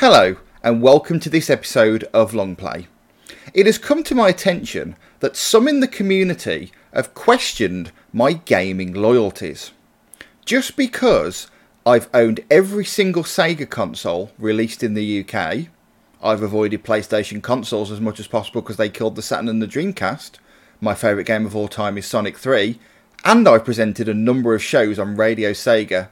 [0.00, 2.88] Hello, and welcome to this episode of Long Play.
[3.52, 8.94] It has come to my attention that some in the community have questioned my gaming
[8.94, 9.72] loyalties.
[10.46, 11.48] Just because
[11.84, 15.66] I've owned every single Sega console released in the UK,
[16.22, 19.66] I've avoided PlayStation consoles as much as possible because they killed the Saturn and the
[19.66, 20.38] Dreamcast.
[20.80, 22.80] My favourite game of all time is Sonic 3,
[23.26, 26.08] and I've presented a number of shows on Radio Sega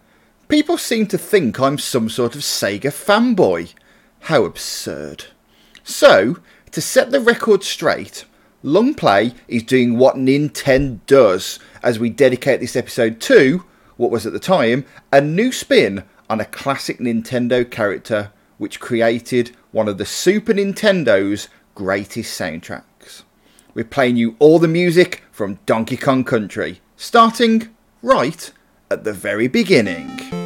[0.49, 3.75] People seem to think I'm some sort of Sega fanboy.
[4.21, 5.27] How absurd.
[5.85, 6.39] So,
[6.73, 8.25] to set the record straight,
[8.63, 13.65] Long Play is doing what Nintendo does as we dedicate this episode to,
[13.97, 19.57] what was at the time, a new spin on a classic Nintendo character which created
[19.71, 23.23] one of the Super Nintendo's greatest soundtracks.
[23.75, 27.69] We're playing you all the music from Donkey Kong Country, starting
[28.03, 28.51] right
[28.91, 30.38] at the very beginning.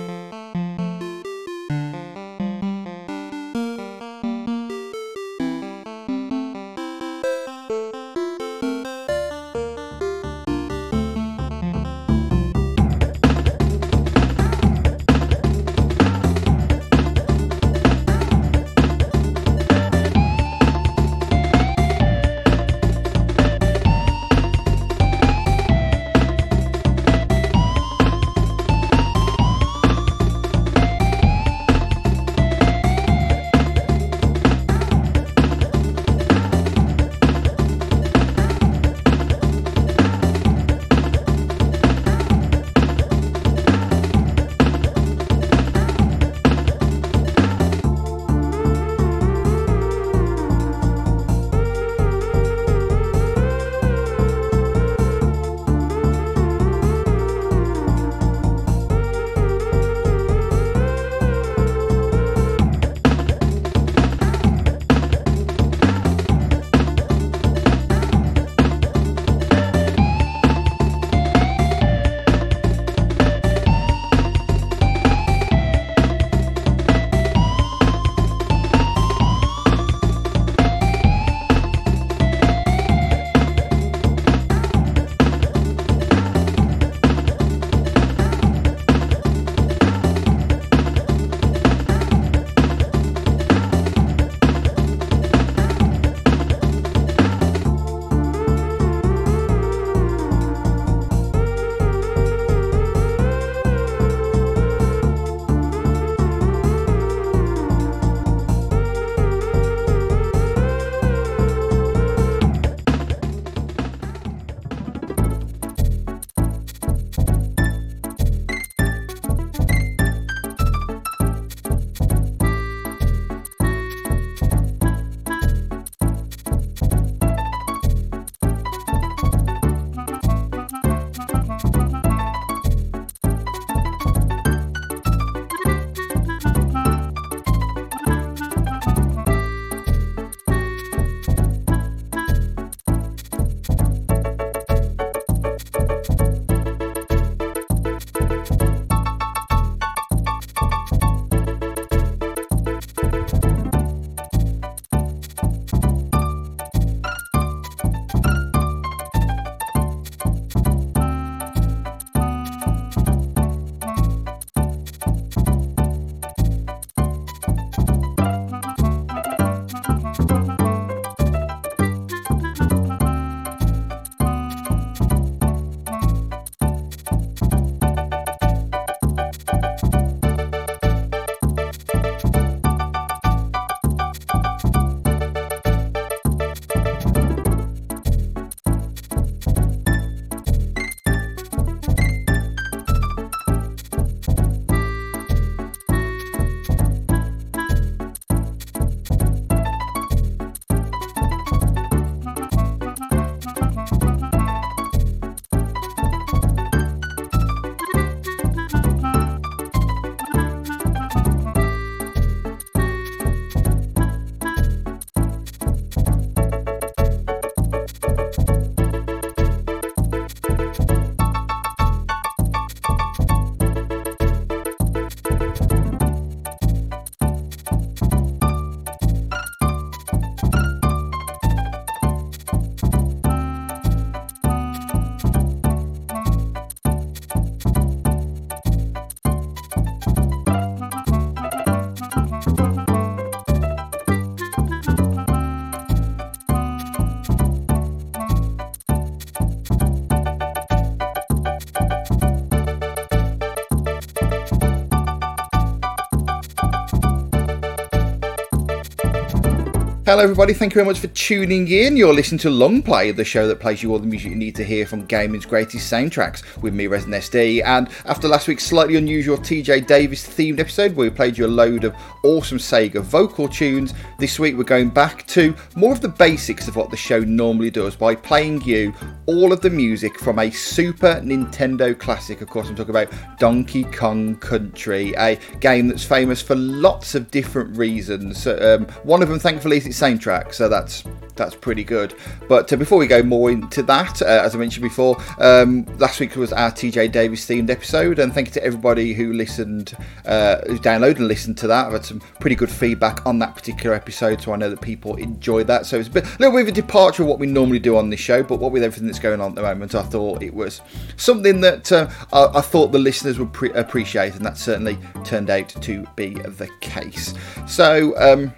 [260.12, 260.52] Hello, everybody.
[260.52, 261.96] Thank you very much for tuning in.
[261.96, 264.54] You're listening to Long Play, the show that plays you all the music you need
[264.56, 267.64] to hear from gaming's greatest soundtracks with me, Resident SD.
[267.64, 271.48] And after last week's slightly unusual TJ Davis themed episode where we played you a
[271.48, 276.10] load of awesome Sega vocal tunes, this week we're going back to more of the
[276.10, 278.92] basics of what the show normally does by playing you
[279.24, 282.42] all of the music from a Super Nintendo classic.
[282.42, 287.30] Of course, I'm talking about Donkey Kong Country, a game that's famous for lots of
[287.30, 288.46] different reasons.
[288.46, 291.04] Um, one of them, thankfully, is same track, so that's
[291.36, 292.14] that's pretty good.
[292.48, 296.18] But uh, before we go more into that, uh, as I mentioned before, um, last
[296.18, 299.96] week was our TJ Davis themed episode, and thank you to everybody who listened,
[300.26, 301.86] uh, who downloaded and listened to that.
[301.86, 305.14] I've had some pretty good feedback on that particular episode, so I know that people
[305.14, 305.86] enjoyed that.
[305.86, 307.96] So it's a, bit, a little bit of a departure of what we normally do
[307.96, 310.42] on this show, but what with everything that's going on at the moment, I thought
[310.42, 310.80] it was
[311.16, 315.48] something that uh, I, I, thought the listeners would pre- appreciate, and that certainly turned
[315.48, 317.34] out to be the case.
[317.68, 318.18] So.
[318.18, 318.52] Um,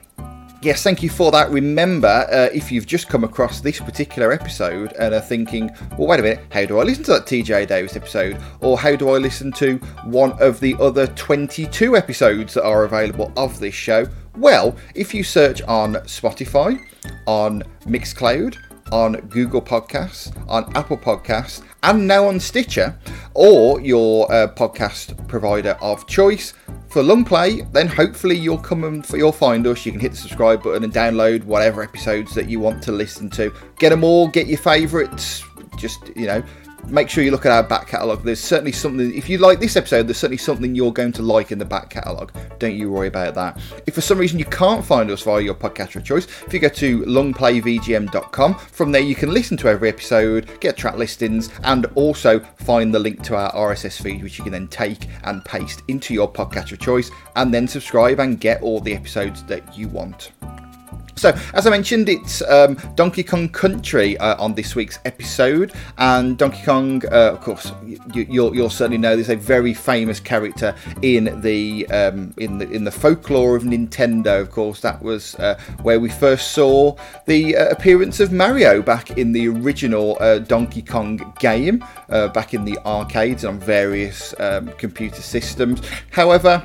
[0.65, 1.51] yes, thank you for that.
[1.51, 6.21] Remember, uh, if you've just come across this particular episode and are thinking, well, wait
[6.21, 8.41] a minute, how do I listen to that TJ Davis episode?
[8.61, 13.33] Or how do I listen to one of the other 22 episodes that are available
[13.37, 14.07] of this show?
[14.37, 16.81] Well, if you search on Spotify,
[17.27, 18.57] on Mixcloud,
[18.91, 22.99] on Google Podcasts, on Apple Podcasts, and now on Stitcher,
[23.35, 26.55] or your uh, podcast provider of choice,
[26.89, 29.85] for long play, then hopefully you'll come and you'll find us.
[29.85, 33.29] You can hit the subscribe button and download whatever episodes that you want to listen
[33.31, 33.53] to.
[33.79, 35.43] Get them all, get your favourites.
[35.77, 36.43] Just you know,
[36.89, 38.23] make sure you look at our back catalogue.
[38.23, 41.53] There's certainly something, if you like this episode, there's certainly something you're going to like
[41.53, 42.33] in the back catalogue.
[42.59, 43.59] Don't you worry about that.
[43.87, 46.61] If for some reason you can't find us via your podcast of choice, if you
[46.61, 51.87] go to longplayvgm.com, from there you can listen to every episode, get track listings, and
[51.95, 55.83] also find the link to our RSS feed, which you can then take and paste
[55.89, 59.89] into your podcast of choice, and then subscribe and get all the episodes that you
[59.89, 60.33] want.
[61.17, 66.37] So, as I mentioned, it's um, Donkey Kong Country uh, on this week's episode, and
[66.37, 67.73] Donkey Kong, uh, of course,
[68.13, 72.71] you, will you'll certainly know there's a very famous character in the um, in the
[72.71, 74.41] in the folklore of Nintendo.
[74.41, 76.97] Of course, that was uh, where we first saw
[77.27, 82.53] the uh, appearance of Mario back in the original uh, Donkey Kong game, uh, back
[82.53, 85.81] in the arcades and on various um, computer systems.
[86.11, 86.63] However,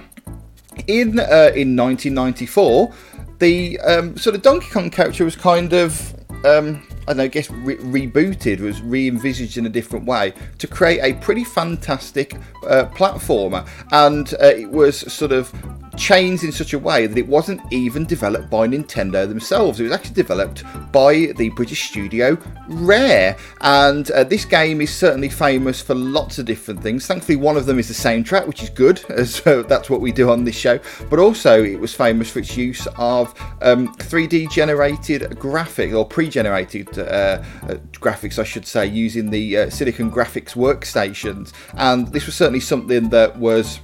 [0.88, 2.94] in uh, in 1994
[3.40, 6.14] the um, sort of Donkey Kong character was kind of
[6.46, 10.68] um, I don't know, I guess re- rebooted, was re-envisaged in a different way to
[10.68, 12.36] create a pretty fantastic
[12.68, 15.52] uh, platformer, and uh, it was sort of
[16.00, 19.80] changed in such a way that it wasn't even developed by Nintendo themselves.
[19.80, 22.38] It was actually developed by the British studio
[22.68, 27.06] Rare, and uh, this game is certainly famous for lots of different things.
[27.06, 30.12] Thankfully, one of them is the soundtrack, which is good, as uh, that's what we
[30.12, 30.80] do on this show.
[31.10, 36.98] But also, it was famous for its use of um, 3D generated graphic or pre-generated
[36.98, 42.36] uh, uh, graphics, I should say, using the uh, Silicon Graphics workstations, and this was
[42.36, 43.80] certainly something that was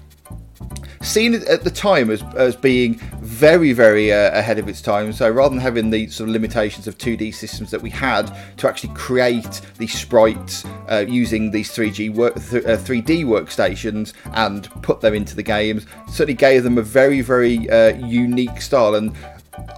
[1.06, 5.14] seen at the time as, as being very, very uh, ahead of its time.
[5.14, 8.68] So rather than having the sort of limitations of 2D systems that we had to
[8.68, 15.02] actually create these sprites uh, using these 3G work, th- uh, 3D workstations and put
[15.02, 18.96] them into the games, certainly gave them a very, very uh, unique style.
[18.96, 19.16] And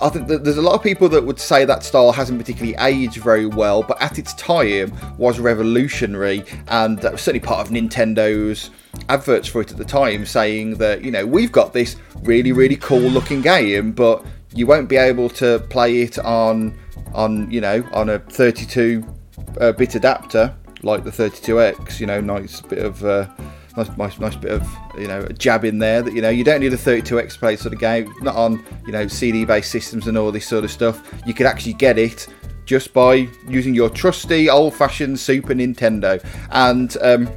[0.01, 3.17] I think there's a lot of people that would say that style hasn't particularly aged
[3.17, 8.69] very well, but at its time was revolutionary, and that was certainly part of Nintendo's
[9.09, 12.75] adverts for it at the time, saying that you know we've got this really really
[12.75, 16.77] cool looking game, but you won't be able to play it on
[17.13, 19.03] on you know on a 32
[19.59, 20.53] uh, bit adapter
[20.83, 21.99] like the 32X.
[21.99, 23.03] You know, nice bit of.
[23.03, 23.27] Uh,
[23.77, 24.67] nice, nice, nice bit of
[24.97, 27.73] you know jab in there that you know you don't need a 32x play sort
[27.73, 31.01] of game not on you know cd based systems and all this sort of stuff.
[31.25, 32.27] You could actually get it
[32.65, 36.23] just by using your trusty old fashioned super nintendo.
[36.51, 37.29] And um,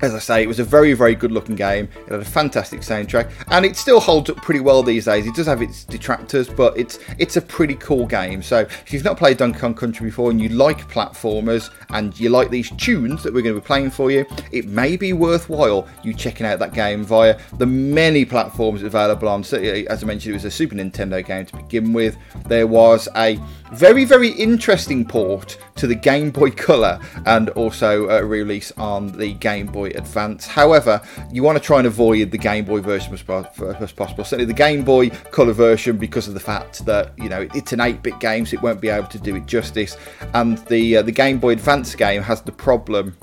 [0.00, 1.88] as I say, it was a very, very good looking game.
[2.06, 5.26] It had a fantastic soundtrack, and it still holds up pretty well these days.
[5.26, 8.42] It does have its detractors, but it's it's a pretty cool game.
[8.42, 12.28] So if you've not played Donkey Kong Country before and you like platformers and you
[12.28, 15.88] like these tunes that we're going to be playing for you, it may be worthwhile
[16.02, 19.42] you checking out that game via the many platforms available on.
[19.42, 22.16] So, eh, as I mentioned, it was a Super Nintendo game to begin with.
[22.46, 23.38] There was a
[23.72, 29.34] very, very interesting port to the Game Boy Color and also a release on the
[29.34, 30.46] Game Boy Advance.
[30.46, 31.00] However,
[31.32, 34.24] you want to try and avoid the Game Boy version as, possible.
[34.24, 37.80] Certainly, the Game Boy Color version, because of the fact that you know it's an
[37.80, 39.96] 8-bit game, so it won't be able to do it justice.
[40.34, 43.16] And the uh, the Game Boy Advance game has the problem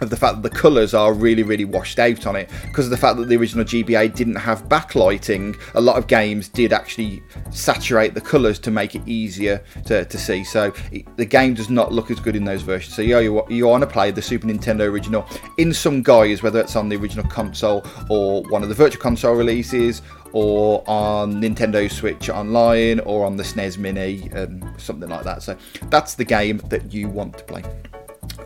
[0.00, 2.50] of the fact that the colours are really, really washed out on it.
[2.66, 6.48] Because of the fact that the original GBA didn't have backlighting, a lot of games
[6.48, 10.44] did actually saturate the colours to make it easier to, to see.
[10.44, 12.94] So it, the game does not look as good in those versions.
[12.94, 15.26] So yeah, you, you want to play the Super Nintendo original
[15.58, 19.34] in some guise, whether it's on the original console or one of the Virtual Console
[19.34, 20.02] releases
[20.32, 25.42] or on Nintendo Switch Online or on the SNES Mini, um, something like that.
[25.42, 27.64] So that's the game that you want to play.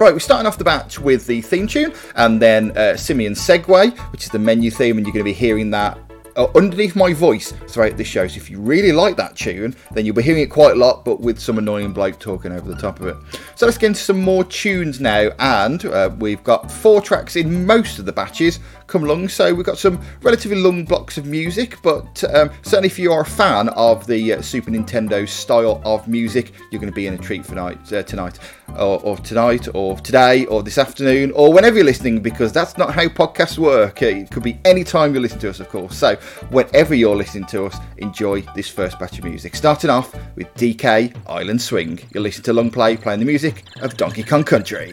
[0.01, 3.97] Right, we're starting off the batch with the theme tune and then uh, Simian Segue,
[4.11, 5.97] which is the menu theme, and you're going to be hearing that
[6.35, 8.27] uh, underneath my voice throughout this show.
[8.27, 11.05] So if you really like that tune, then you'll be hearing it quite a lot,
[11.05, 13.17] but with some annoying bloke talking over the top of it.
[13.55, 17.67] So let's get into some more tunes now, and uh, we've got four tracks in
[17.67, 18.59] most of the batches
[18.93, 19.27] come along.
[19.29, 23.23] So we've got some relatively long blocks of music, but um, certainly if you are
[23.23, 27.15] a fan of the uh, Super Nintendo style of music, you're going to be in
[27.15, 28.39] a treat for night uh, tonight,
[28.79, 32.93] or, or, tonight, or today, or this afternoon, or whenever you're listening, because that's not
[32.93, 34.03] how podcasts work.
[34.03, 35.97] It could be any time you listen to us, of course.
[35.97, 36.17] So
[36.51, 39.57] whenever you're listening to us, enjoy this first batch of music.
[39.57, 41.99] Starting off with DK Island Swing.
[42.13, 44.93] You'll listen to Long Play playing the music of Donkey Kong Country.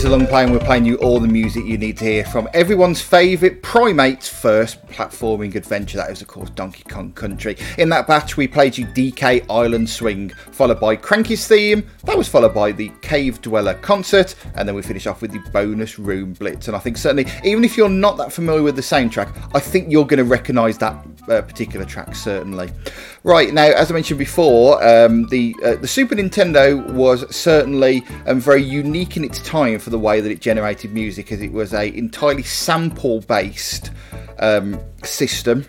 [0.00, 2.24] You're listening Long Play and we're playing you all the music you need to hear
[2.24, 5.98] from everyone's favourite Primate's first platforming adventure.
[5.98, 7.58] That is, of course, Donkey Kong Country.
[7.76, 11.86] In that batch, we played you DK Island Swing, followed by Cranky's theme.
[12.04, 15.50] That was followed by the Cave Dweller concert, and then we finish off with the
[15.50, 16.68] bonus room blitz.
[16.68, 19.92] And I think certainly, even if you're not that familiar with the soundtrack, I think
[19.92, 22.70] you're going to recognise that uh, particular track certainly.
[23.24, 28.40] Right now, as I mentioned before, um, the uh, the Super Nintendo was certainly um,
[28.40, 31.74] very unique in its time for the way that it generated music, as it was
[31.74, 33.90] a entirely sample based
[34.38, 35.66] um, system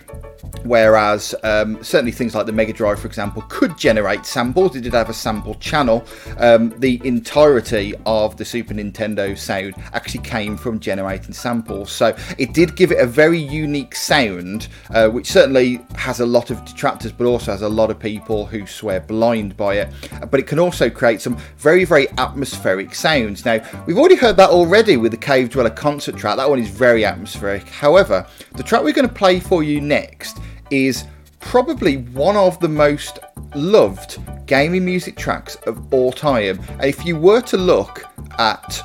[0.63, 4.75] Whereas um, certainly things like the Mega Drive, for example, could generate samples.
[4.75, 6.05] It did have a sample channel.
[6.37, 11.91] Um, the entirety of the Super Nintendo sound actually came from generating samples.
[11.91, 16.51] So it did give it a very unique sound, uh, which certainly has a lot
[16.51, 19.89] of detractors, but also has a lot of people who swear blind by it.
[20.29, 23.45] But it can also create some very, very atmospheric sounds.
[23.45, 26.37] Now, we've already heard that already with the Cave Dweller concert track.
[26.37, 27.67] That one is very atmospheric.
[27.67, 30.30] However, the track we're going to play for you next
[30.71, 31.05] is
[31.39, 33.19] probably one of the most
[33.55, 36.59] loved gaming music tracks of all time.
[36.81, 38.05] If you were to look
[38.39, 38.81] at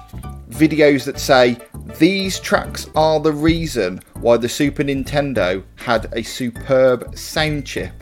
[0.51, 1.57] videos that say
[1.99, 7.92] these tracks are the reason why the Super Nintendo had a superb sound chip,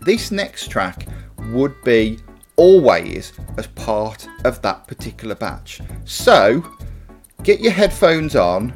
[0.00, 1.06] this next track
[1.50, 2.18] would be
[2.56, 5.80] always as part of that particular batch.
[6.04, 6.64] So
[7.42, 8.72] get your headphones on,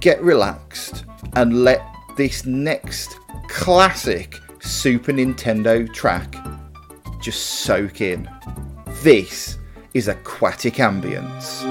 [0.00, 1.04] get relaxed,
[1.34, 1.82] and let
[2.16, 3.16] this next
[3.48, 6.34] classic Super Nintendo track
[7.20, 8.28] just soak in.
[9.02, 9.58] This
[9.94, 11.64] is Aquatic Ambience.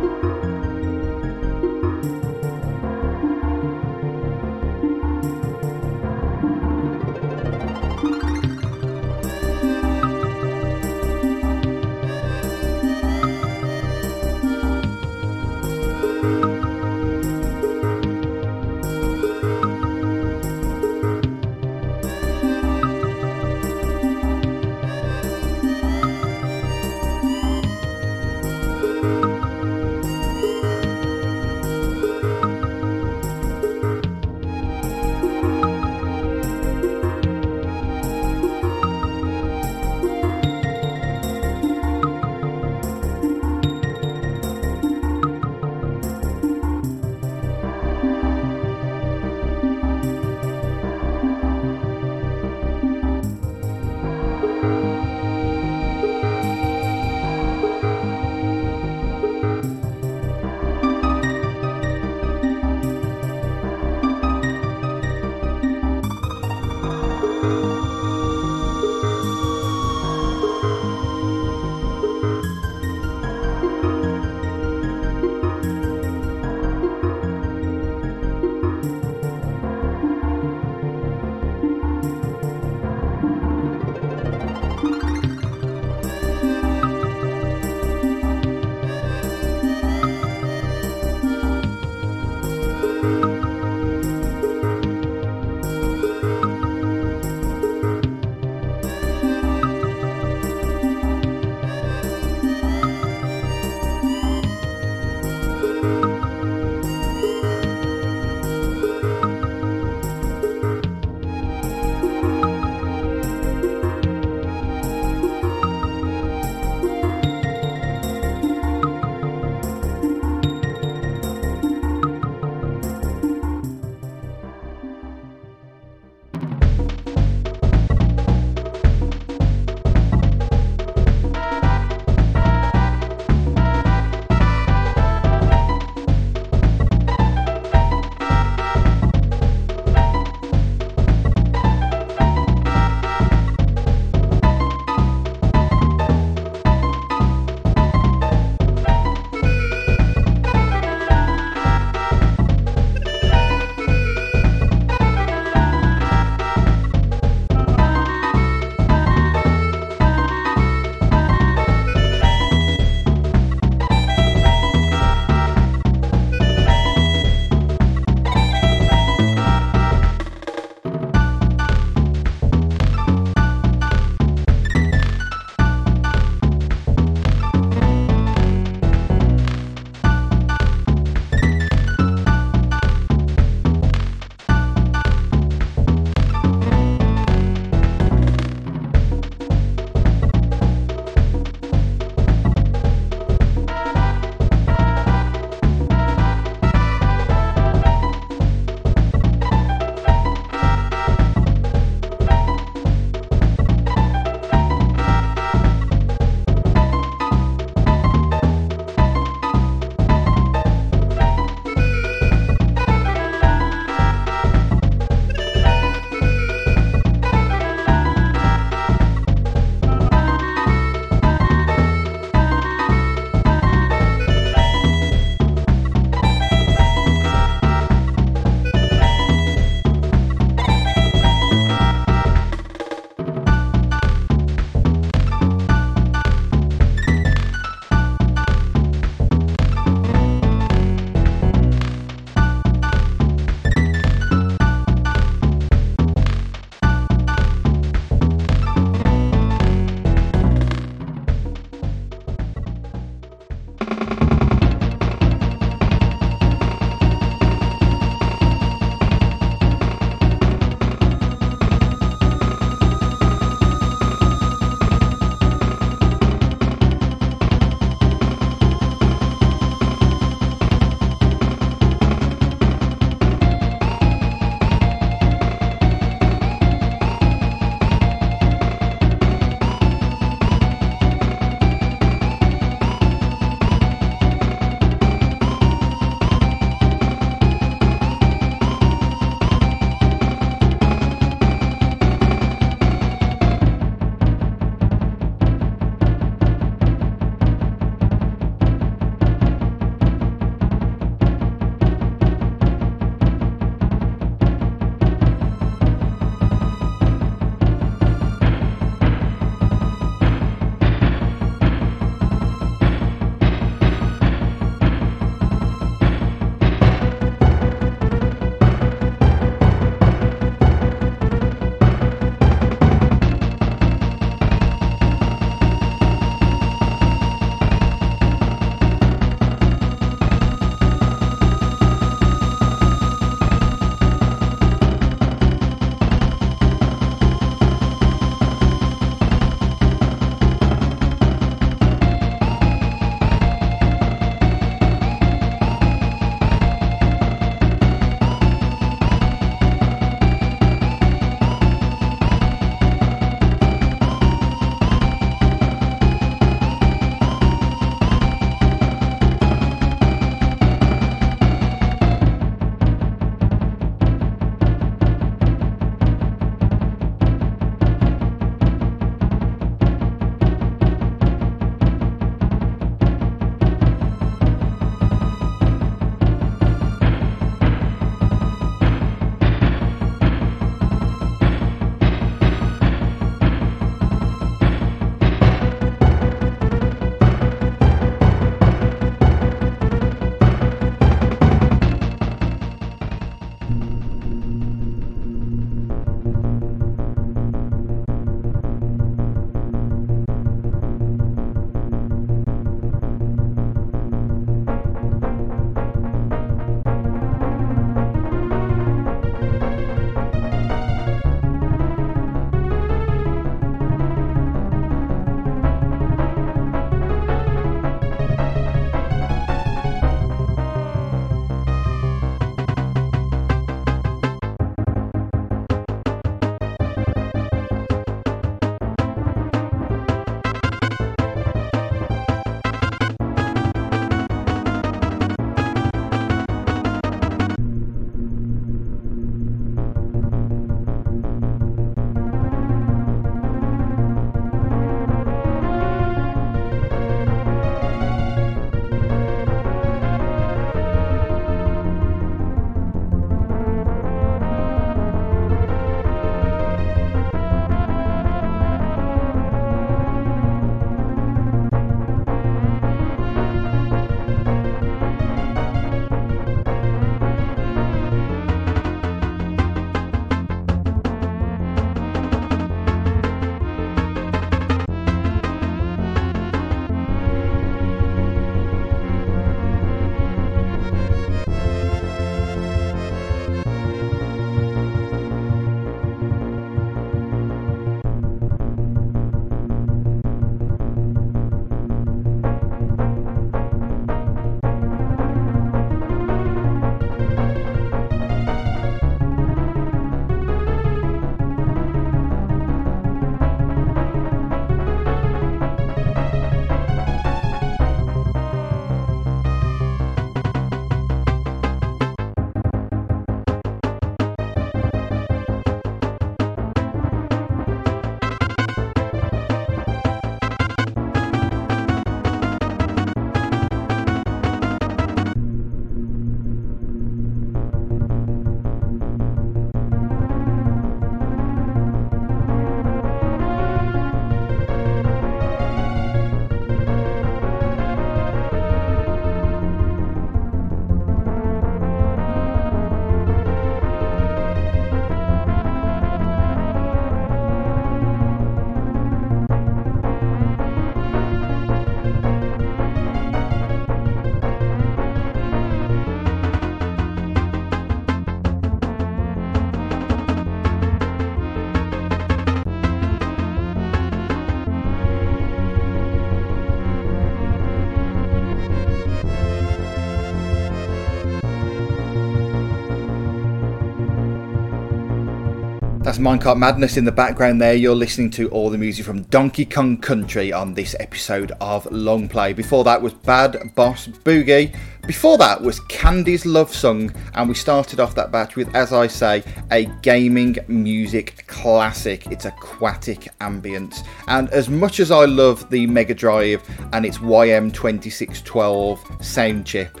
[576.18, 577.74] That's Minecart Madness in the background there.
[577.74, 582.28] You're listening to all the music from Donkey Kong Country on this episode of Long
[582.28, 582.52] Play.
[582.52, 584.74] Before that was Bad Boss Boogie.
[585.06, 587.14] Before that was Candy's Love Song.
[587.34, 592.26] And we started off that batch with, as I say, a gaming music classic.
[592.32, 594.04] It's aquatic ambience.
[594.26, 600.00] And as much as I love the Mega Drive and its YM2612 sound chip,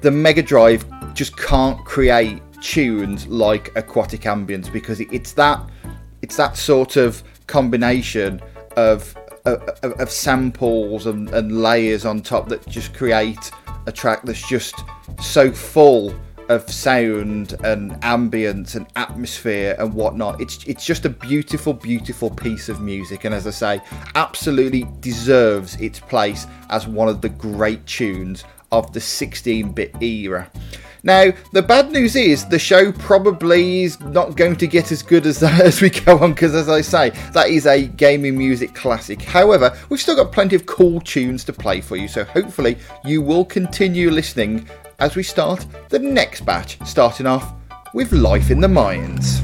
[0.00, 5.60] the Mega Drive just can't create tunes like aquatic ambience because it's that
[6.22, 8.40] it's that sort of combination
[8.76, 13.50] of of, of samples and, and, layers on top that just create
[13.86, 14.74] a track that's just
[15.18, 16.14] so full
[16.50, 20.40] of sound and ambience and atmosphere and whatnot.
[20.40, 23.80] It's it's just a beautiful, beautiful piece of music, and as I say,
[24.16, 30.50] absolutely deserves its place as one of the great tunes of the 16-bit era.
[31.02, 35.26] Now, the bad news is the show probably is not going to get as good
[35.26, 38.74] as that as we go on, because as I say, that is a gaming music
[38.74, 39.22] classic.
[39.22, 43.22] However, we've still got plenty of cool tunes to play for you, so hopefully you
[43.22, 47.54] will continue listening as we start the next batch, starting off
[47.94, 49.42] with Life in the Mines.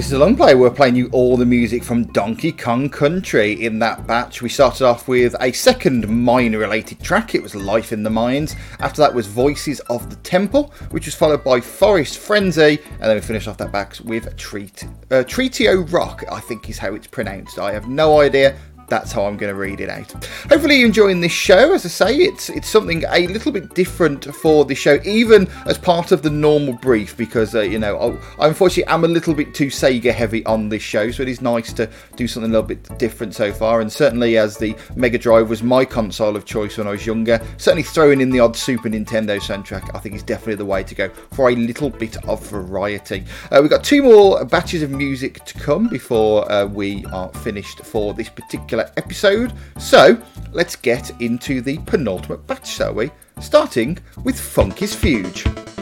[0.00, 0.54] Listening to Long Play.
[0.54, 3.66] We're playing you all the music from Donkey Kong Country.
[3.66, 7.34] In that batch, we started off with a second mine related track.
[7.34, 8.56] It was Life in the Mines.
[8.78, 12.78] After that was Voices of the Temple, which was followed by Forest Frenzy.
[12.92, 16.78] And then we finished off that back with Treat, uh, Treatio Rock, I think is
[16.78, 17.58] how it's pronounced.
[17.58, 18.56] I have no idea
[18.90, 20.12] that's how I'm going to read it out.
[20.50, 21.72] Hopefully, you're enjoying this show.
[21.72, 25.78] As I say, it's it's something a little bit different for the show, even as
[25.78, 29.54] part of the normal brief, because uh, you know, I, unfortunately, I'm a little bit
[29.54, 32.68] too Sega heavy on this show, so it is nice to do something a little
[32.68, 33.80] bit different so far.
[33.80, 37.40] And certainly, as the Mega Drive was my console of choice when I was younger,
[37.56, 40.94] certainly throwing in the odd Super Nintendo soundtrack, I think is definitely the way to
[40.94, 43.24] go for a little bit of variety.
[43.50, 47.80] Uh, we've got two more batches of music to come before uh, we are finished
[47.80, 49.52] for this particular particular episode.
[49.78, 50.20] So
[50.52, 53.10] let's get into the penultimate batch, shall we?
[53.40, 55.79] Starting with Funky's Fugue.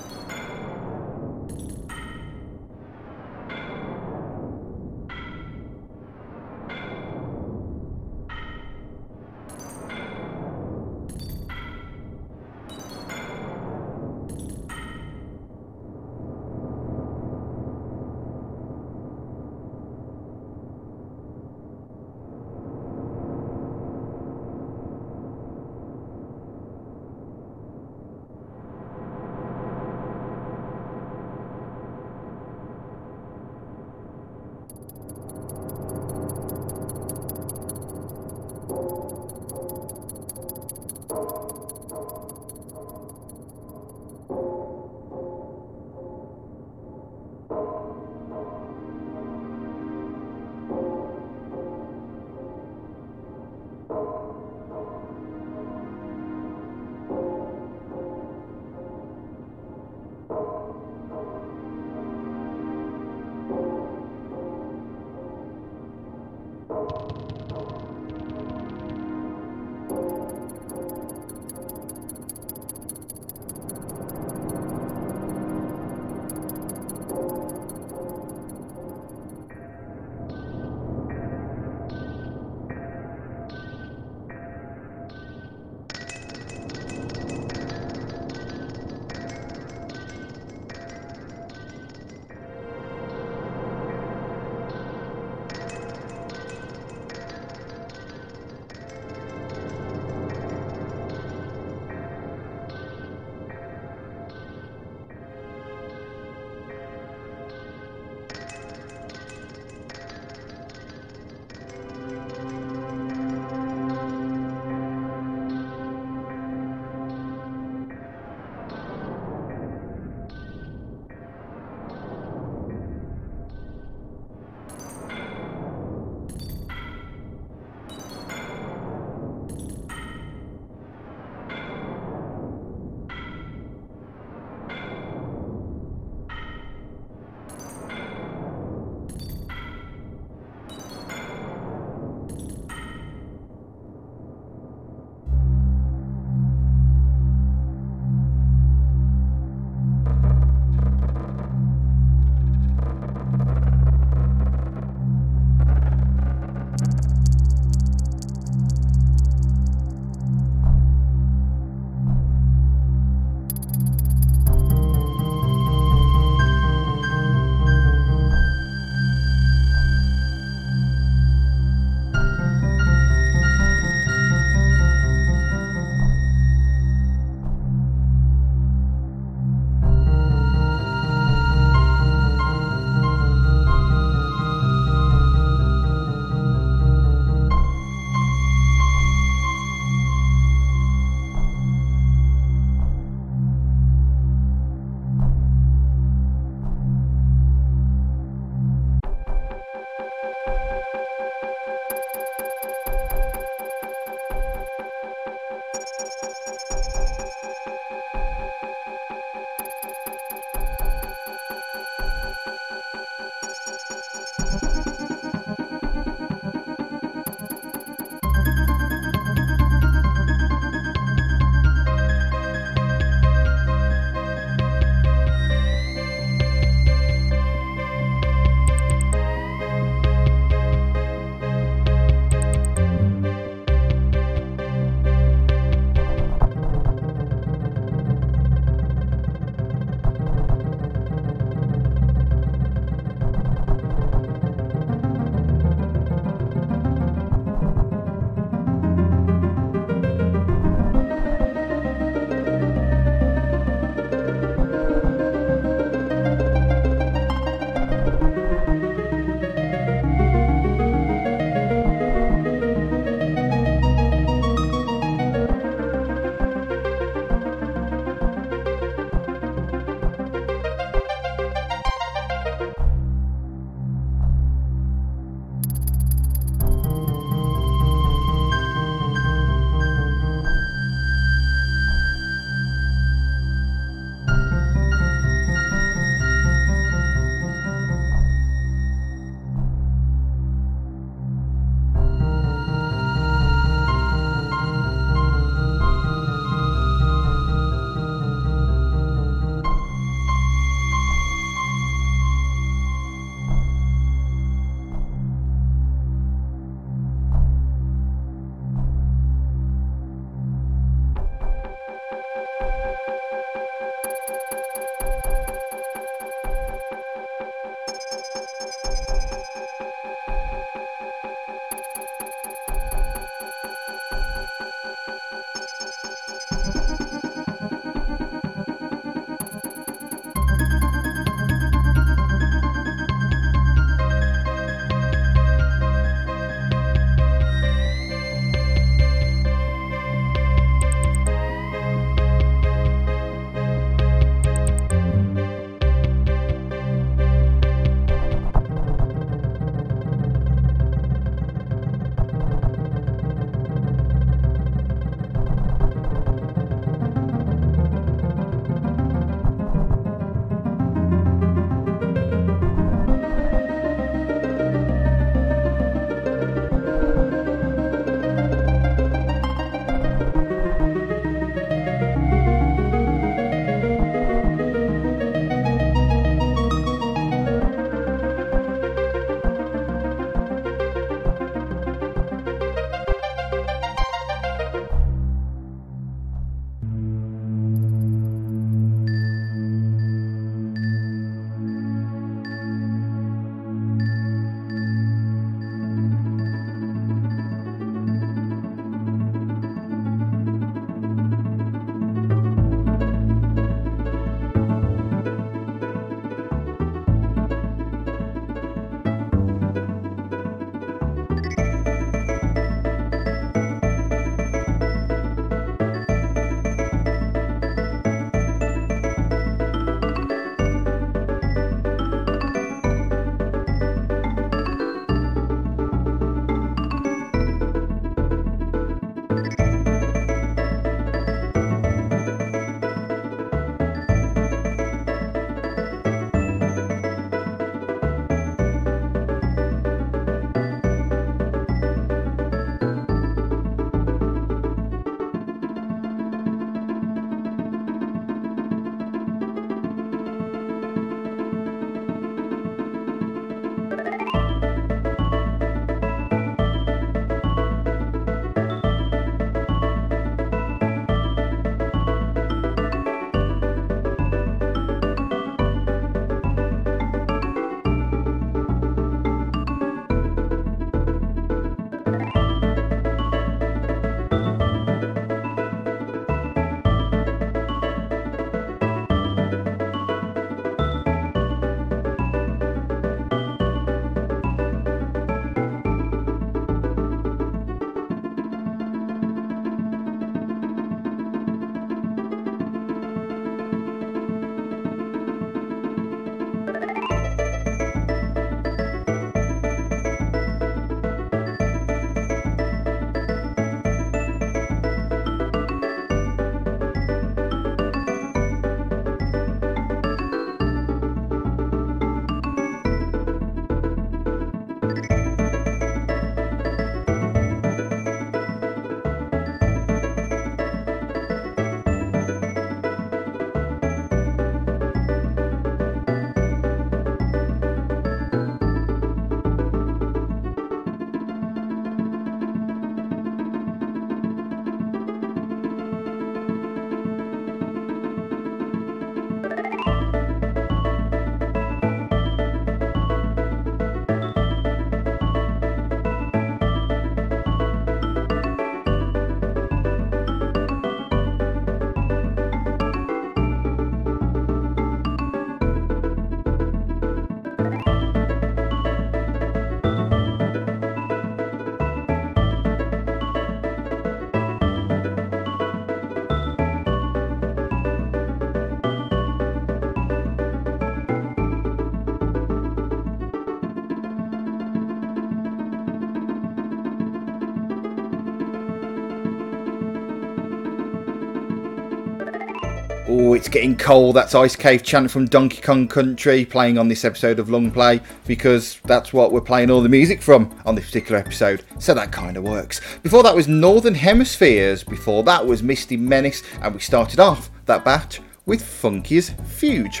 [583.52, 584.16] Getting cold.
[584.16, 588.00] That's Ice Cave chant from Donkey Kong Country playing on this episode of Long Play
[588.26, 591.62] because that's what we're playing all the music from on this particular episode.
[591.78, 592.80] So that kind of works.
[593.02, 594.82] Before that was Northern Hemispheres.
[594.82, 596.42] Before that was Misty Menace.
[596.62, 600.00] And we started off that batch with Funky's Fugue.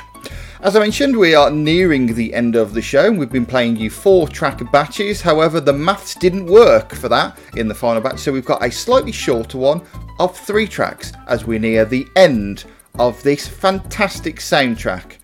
[0.62, 3.08] As I mentioned, we are nearing the end of the show.
[3.08, 5.20] And we've been playing you four track batches.
[5.20, 8.70] However, the maths didn't work for that in the final batch, so we've got a
[8.70, 9.82] slightly shorter one
[10.18, 12.64] of three tracks as we near the end
[12.98, 15.16] of this fantastic soundtrack.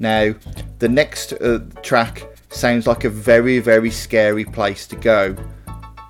[0.00, 0.34] Now,
[0.78, 5.36] the next uh, track sounds like a very, very scary place to go,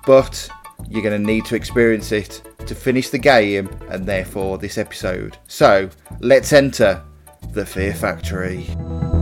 [0.05, 0.49] but
[0.89, 5.37] you're going to need to experience it to finish the game and therefore this episode.
[5.47, 5.89] So,
[6.19, 7.03] let's enter
[7.51, 9.12] the Fear Factory.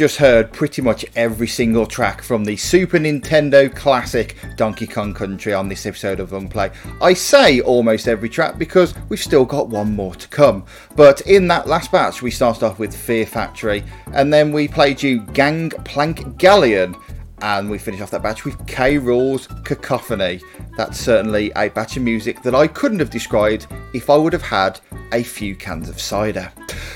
[0.00, 5.52] Just heard pretty much every single track from the Super Nintendo classic Donkey Kong Country
[5.52, 6.70] on this episode of Long Play.
[7.02, 10.64] I say almost every track because we've still got one more to come.
[10.96, 15.02] But in that last batch, we started off with Fear Factory, and then we played
[15.02, 16.96] you Gang Plank Galleon
[17.42, 18.96] and we finish off that batch with K.
[18.96, 20.40] Rool's Cacophony.
[20.78, 24.40] That's certainly a batch of music that I couldn't have described if I would have
[24.40, 24.80] had
[25.12, 26.52] a few cans of cider.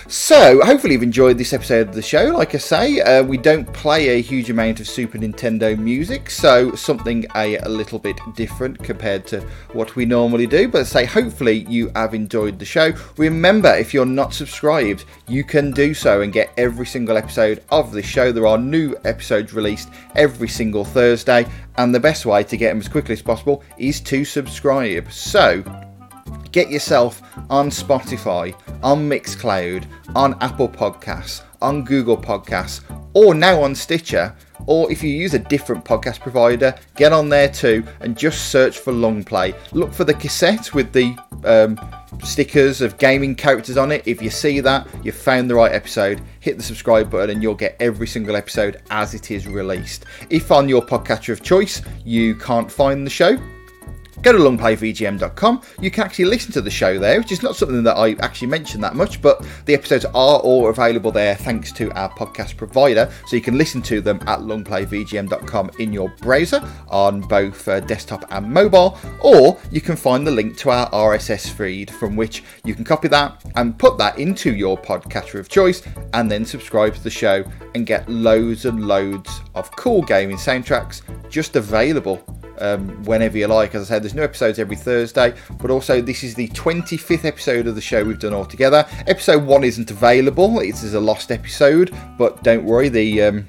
[0.06, 2.24] So, hopefully, you've enjoyed this episode of the show.
[2.24, 6.74] Like I say, uh, we don't play a huge amount of Super Nintendo music, so
[6.74, 9.40] something a, a, little bit different compared to
[9.72, 10.68] what we normally do.
[10.68, 12.92] But I say, hopefully, you have enjoyed the show.
[13.16, 17.92] Remember, if you're not subscribed, you can do so and get every single episode of
[17.92, 18.30] the show.
[18.30, 21.46] There are new episodes released every single Thursday,
[21.76, 25.10] and the best way to get them as quickly as possible is to subscribe.
[25.10, 25.64] So,
[26.54, 27.20] get yourself
[27.50, 32.80] on Spotify, on Mixcloud, on Apple Podcasts, on Google Podcasts,
[33.12, 34.32] or now on Stitcher.
[34.66, 38.78] Or if you use a different podcast provider, get on there too and just search
[38.78, 39.52] for Long Play.
[39.72, 41.76] Look for the cassette with the um,
[42.22, 44.06] stickers of gaming characters on it.
[44.06, 46.22] If you see that, you've found the right episode.
[46.38, 50.04] Hit the subscribe button and you'll get every single episode as it is released.
[50.30, 53.36] If on your podcatcher of choice you can't find the show,
[54.22, 55.62] go to longplayvgm.com.
[55.80, 58.48] You can actually listen to the show there, which is not something that I actually
[58.48, 63.10] mention that much, but the episodes are all available there thanks to our podcast provider.
[63.26, 68.24] So you can listen to them at longplayvgm.com in your browser on both uh, desktop
[68.30, 72.74] and mobile, or you can find the link to our RSS feed from which you
[72.74, 75.82] can copy that and put that into your podcatcher of choice
[76.12, 81.02] and then subscribe to the show and get loads and loads of cool gaming soundtracks
[81.30, 82.24] just available
[82.58, 83.74] um, whenever you like.
[83.74, 87.66] As I said, there's new episodes every Thursday, but also this is the 25th episode
[87.66, 88.86] of the show we've done all together.
[89.06, 93.46] Episode one isn't available; it is a lost episode, but don't worry, the um,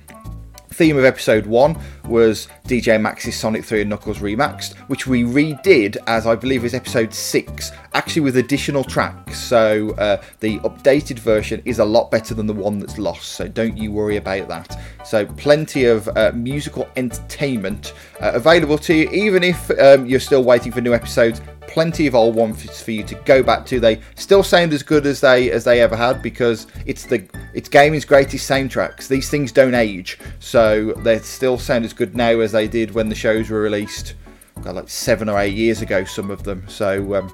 [0.69, 5.97] theme of episode one was DJ Max's Sonic 3 and Knuckles Remaxed, which we redid
[6.07, 9.39] as I believe is episode six, actually with additional tracks.
[9.39, 13.47] So uh, the updated version is a lot better than the one that's lost, so
[13.47, 14.79] don't you worry about that.
[15.05, 20.43] So plenty of uh, musical entertainment uh, available to you, even if um, you're still
[20.43, 23.79] waiting for new episodes plenty of old ones for you to go back to.
[23.81, 27.69] They still sound as good as they as they ever had because it's the it's
[27.69, 29.09] gaming's greatest soundtracks.
[29.09, 33.09] These things don't age, so they still sound as good now as they did when
[33.09, 34.15] the shows were released.
[34.63, 36.63] Like seven or eight years ago, some of them.
[36.67, 37.31] So um,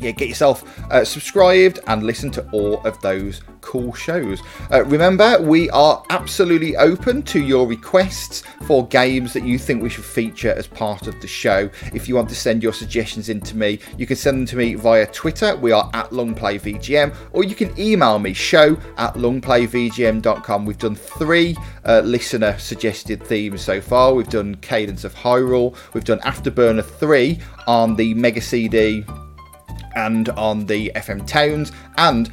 [0.00, 4.40] yeah, get yourself uh, subscribed and listen to all of those cool shows.
[4.70, 9.88] Uh, remember, we are absolutely open to your requests for games that you think we
[9.88, 11.70] should feature as part of the show.
[11.94, 14.56] If you want to send your suggestions in to me, you can send them to
[14.56, 15.56] me via Twitter.
[15.56, 20.66] We are at longplayvgm, or you can email me show at longplayvgm.com.
[20.66, 21.56] We've done three
[21.86, 24.14] uh, listener suggested themes so far.
[24.14, 29.04] We've done Cadence of Hyrule, we've done Afterburner 3 on the Mega CD
[29.96, 31.72] and on the FM Towns.
[31.96, 32.30] And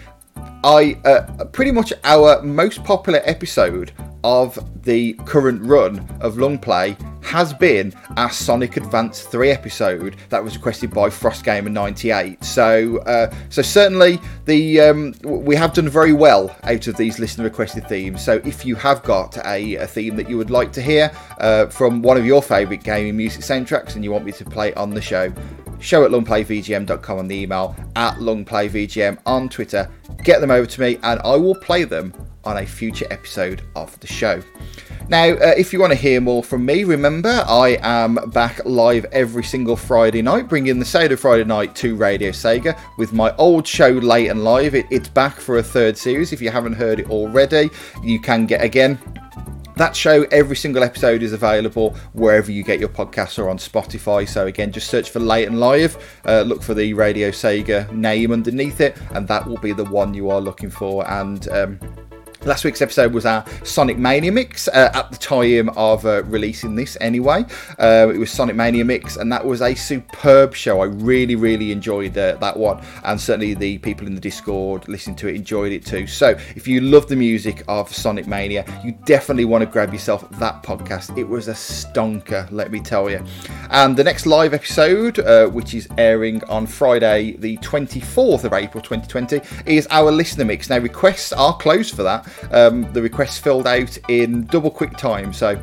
[0.63, 3.91] I uh, pretty much our most popular episode
[4.23, 10.43] of the current run of Long Play has been our Sonic Advance 3 episode that
[10.43, 12.43] was requested by Frost Gamer 98.
[12.43, 17.45] So, uh, so certainly the um, we have done very well out of these listener
[17.45, 18.23] requested themes.
[18.23, 21.67] So, if you have got a, a theme that you would like to hear uh,
[21.67, 24.91] from one of your favourite gaming music soundtracks and you want me to play on
[24.91, 25.33] the show,
[25.79, 29.89] show at longplayvgm.com on the email, at longplayvgm on Twitter.
[30.23, 32.13] Get them over to me and I will play them
[32.43, 34.41] on a future episode of the show.
[35.09, 39.05] Now, uh, if you want to hear more from me, remember I am back live
[39.11, 43.67] every single Friday night, bringing the Seder Friday night to Radio Sega with my old
[43.67, 44.73] show Late and Live.
[44.73, 46.31] It, it's back for a third series.
[46.31, 47.69] If you haven't heard it already,
[48.03, 48.99] you can get again
[49.81, 54.29] that show, every single episode is available wherever you get your podcasts or on Spotify.
[54.29, 58.31] So, again, just search for Late and Live, uh, look for the Radio Sega name
[58.31, 61.09] underneath it, and that will be the one you are looking for.
[61.09, 61.79] And um,
[62.43, 66.73] Last week's episode was our Sonic Mania mix uh, at the time of uh, releasing
[66.73, 67.45] this, anyway.
[67.77, 70.81] Uh, it was Sonic Mania mix, and that was a superb show.
[70.81, 75.18] I really, really enjoyed uh, that one, and certainly the people in the Discord listening
[75.18, 76.07] to it enjoyed it too.
[76.07, 80.27] So, if you love the music of Sonic Mania, you definitely want to grab yourself
[80.39, 81.15] that podcast.
[81.15, 83.23] It was a stonker, let me tell you.
[83.69, 88.81] And the next live episode, uh, which is airing on Friday, the 24th of April
[88.81, 89.41] 2020,
[89.72, 90.72] is our listener mix.
[90.72, 92.27] Now, requests are closed for that.
[92.51, 95.61] Um, the requests filled out in double quick time, so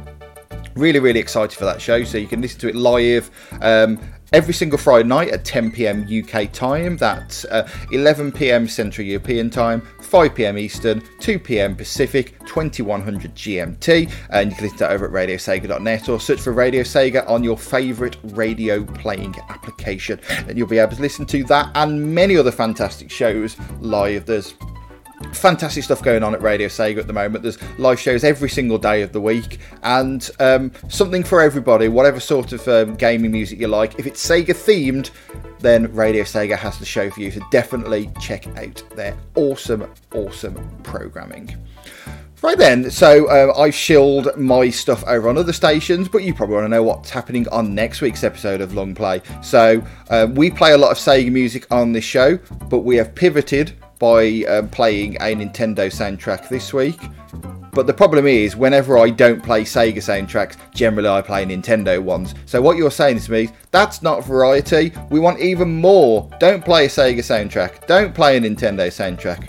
[0.74, 3.30] really really excited for that show so you can listen to it live
[3.62, 3.98] um,
[4.32, 6.96] every single Friday night at 10 pm UK time.
[6.96, 14.12] That's uh, 11 pm Central European time, 5 pm Eastern, 2 pm Pacific, 2100 GMT.
[14.30, 17.42] And you can listen to that over at radiosega.net or search for Radio Sega on
[17.42, 20.20] your favourite radio playing application.
[20.46, 24.26] And you'll be able to listen to that and many other fantastic shows live.
[24.26, 24.54] There's
[25.32, 27.42] fantastic stuff going on at Radio Sega at the moment.
[27.42, 32.20] There's live shows every single day of the week, and um, something for everybody, whatever
[32.20, 33.98] sort of um, gaming music you like.
[33.98, 35.10] If it's Sega themed,
[35.60, 37.30] then Radio Sega has the show for you.
[37.30, 41.56] So definitely check out their awesome, awesome programming.
[42.40, 46.54] Right then, so uh, I've shilled my stuff over on other stations, but you probably
[46.54, 49.22] want to know what's happening on next week's episode of Long Play.
[49.42, 52.36] So uh, we play a lot of Sega music on this show,
[52.68, 56.98] but we have pivoted by um, playing a Nintendo soundtrack this week.
[57.72, 62.34] But the problem is, whenever I don't play Sega soundtracks, generally I play Nintendo ones.
[62.46, 64.92] So what you're saying to me, that's not variety.
[65.10, 66.28] We want even more.
[66.40, 67.86] Don't play a Sega soundtrack.
[67.86, 69.48] Don't play a Nintendo soundtrack.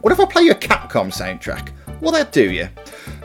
[0.00, 1.72] What if I play you a Capcom soundtrack?
[2.00, 2.68] Will that do you?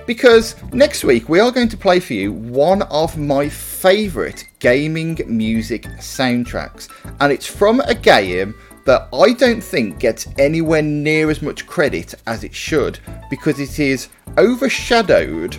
[0.05, 5.19] Because next week we are going to play for you one of my favourite gaming
[5.26, 6.89] music soundtracks.
[7.19, 8.55] And it's from a game
[8.85, 12.99] that I don't think gets anywhere near as much credit as it should
[13.29, 15.57] because it is overshadowed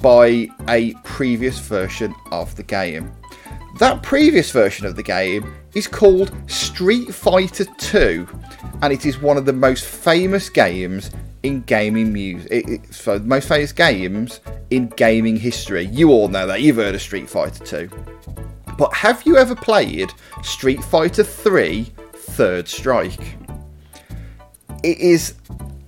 [0.00, 3.12] by a previous version of the game.
[3.78, 8.26] That previous version of the game is called Street Fighter 2
[8.82, 11.10] and it is one of the most famous games
[11.42, 12.92] in gaming music.
[12.92, 14.40] So most famous games
[14.70, 15.86] in gaming history.
[15.86, 16.62] You all know that.
[16.62, 17.90] You've heard of Street Fighter 2.
[18.78, 20.12] But have you ever played
[20.42, 21.90] Street Fighter 3
[22.32, 23.36] Third Strike.
[24.82, 25.34] It is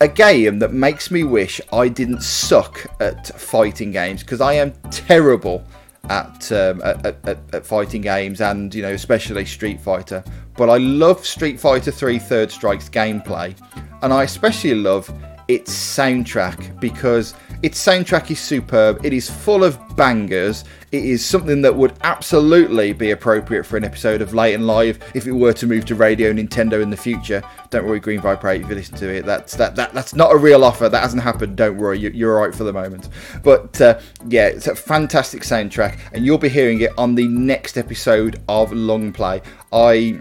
[0.00, 4.72] a game that makes me wish I didn't suck at fighting games because I am
[4.90, 5.64] terrible
[6.10, 10.22] at, um, at, at, at, fighting games and you know especially Street Fighter.
[10.56, 13.56] But I love Street Fighter 3 Third Strike's gameplay,
[14.02, 15.10] and I especially love
[15.48, 19.04] its soundtrack because its soundtrack is superb.
[19.04, 20.64] It is full of bangers.
[20.94, 25.00] It is something that would absolutely be appropriate for an episode of Late and Live
[25.12, 27.42] if it were to move to Radio Nintendo in the future.
[27.70, 29.26] Don't worry, Green 8, if you listen to it.
[29.26, 30.88] That's that, that that's not a real offer.
[30.88, 31.56] That hasn't happened.
[31.56, 33.08] Don't worry, you, are alright for the moment.
[33.42, 33.98] But uh,
[34.28, 38.72] yeah, it's a fantastic soundtrack, and you'll be hearing it on the next episode of
[38.72, 39.42] Long Play.
[39.72, 40.20] I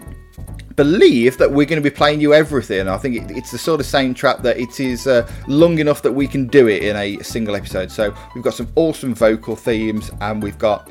[0.76, 2.88] believe that we're going to be playing you everything.
[2.88, 6.02] I think it, it's the sort of same trap that it is uh, long enough
[6.02, 7.90] that we can do it in a single episode.
[7.90, 10.90] So we've got some awesome vocal themes and we've got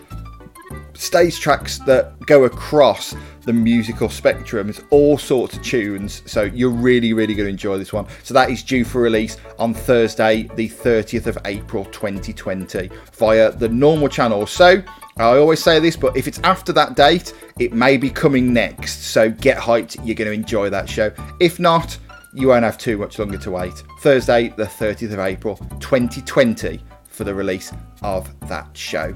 [0.93, 4.69] stage tracks that go across the musical spectrum.
[4.69, 8.05] It's all sorts of tunes, so you're really, really going to enjoy this one.
[8.23, 13.69] So that is due for release on Thursday, the 30th of April 2020, via the
[13.69, 14.47] normal channel.
[14.47, 14.81] So
[15.17, 19.03] I always say this, but if it's after that date, it may be coming next.
[19.03, 21.11] So get hyped, you're going to enjoy that show.
[21.39, 21.97] If not,
[22.33, 23.73] you won't have too much longer to wait.
[23.99, 27.71] Thursday, the 30th of April, 2020, for the release
[28.01, 29.15] of that show.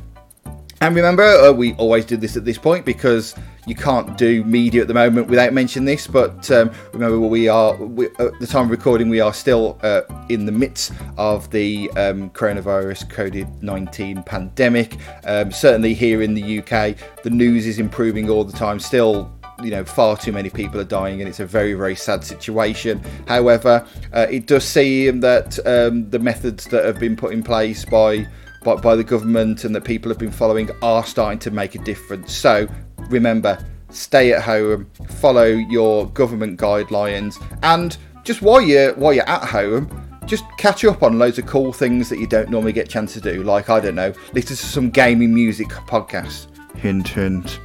[0.82, 3.34] And remember, uh, we always do this at this point because
[3.68, 6.07] you can't do media at the moment without mentioning this.
[6.07, 10.02] But um, remember, we are we, at the time of recording, we are still uh,
[10.30, 14.98] in the midst of the um, coronavirus COVID nineteen pandemic.
[15.26, 18.80] Um, certainly here in the UK, the news is improving all the time.
[18.80, 19.31] Still,
[19.61, 23.02] you know far too many people are dying and it's a very very sad situation
[23.27, 23.84] however
[24.14, 28.23] uh, it does seem that um, the methods that have been put in place by
[28.64, 31.80] by, by the government and that people have been following are starting to make a
[31.80, 32.34] difference.
[32.34, 32.68] So
[33.09, 34.89] remember, stay at home,
[35.19, 39.89] follow your government guidelines, and just while you're while you're at home,
[40.25, 43.13] just catch up on loads of cool things that you don't normally get a chance
[43.13, 43.43] to do.
[43.43, 46.47] Like I don't know, listen to some gaming music podcasts.
[46.75, 47.59] Hint hint.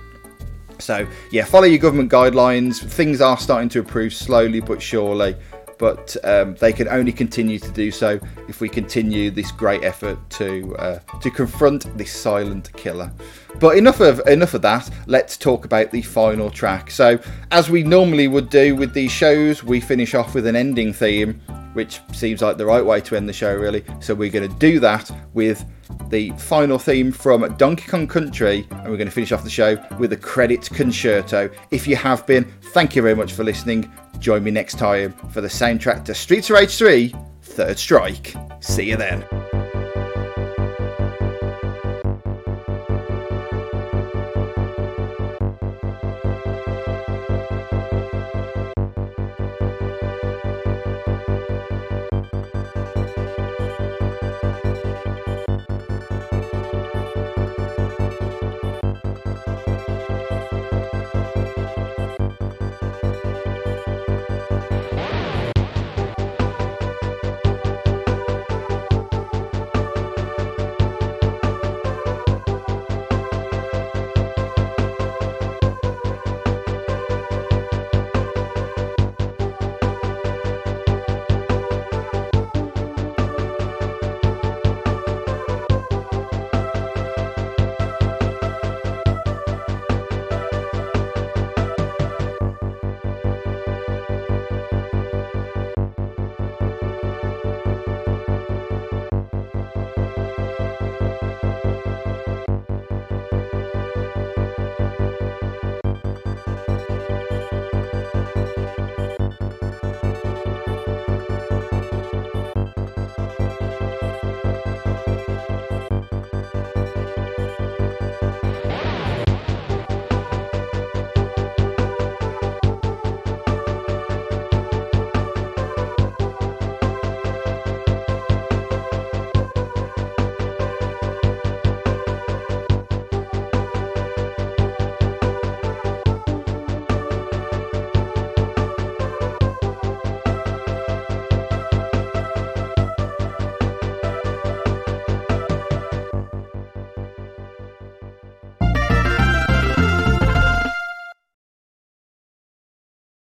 [0.79, 2.83] So yeah, follow your government guidelines.
[2.83, 5.37] Things are starting to improve slowly but surely
[5.83, 8.17] but um, they can only continue to do so
[8.47, 13.13] if we continue this great effort to uh, to confront this silent killer.
[13.61, 14.91] But enough of enough of that.
[15.07, 16.91] Let's talk about the final track.
[16.91, 17.19] So,
[17.51, 21.41] as we normally would do with these shows, we finish off with an ending theme,
[21.75, 23.85] which seems like the right way to end the show, really.
[24.01, 25.65] So we're going to do that with
[26.09, 29.83] the final theme from Donkey Kong Country, and we're going to finish off the show
[29.99, 31.51] with a credit concerto.
[31.71, 33.91] If you have been, thank you very much for listening.
[34.19, 38.35] Join me next time for the soundtrack to Streets of Rage 3 Third Strike.
[38.61, 39.62] See you then.